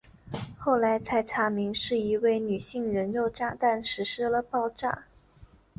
[0.57, 5.05] 后来才查明是一位女性人肉炸弹实施了爆炸。